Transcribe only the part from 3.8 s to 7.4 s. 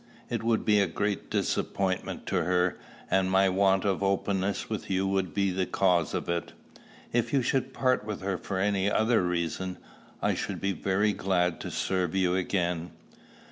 of openness with you would be the cause of it. If